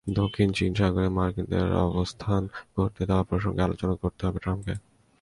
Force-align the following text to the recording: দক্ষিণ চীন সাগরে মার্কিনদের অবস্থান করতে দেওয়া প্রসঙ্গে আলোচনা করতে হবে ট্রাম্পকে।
দক্ষিণ 0.07 0.47
চীন 0.51 0.71
সাগরে 0.75 1.09
মার্কিনদের 1.09 1.67
অবস্থান 1.87 2.41
করতে 2.75 3.01
দেওয়া 3.05 3.23
প্রসঙ্গে 3.23 3.61
আলোচনা 3.61 3.95
করতে 3.95 4.21
হবে 4.27 4.39
ট্রাম্পকে। 4.39 4.73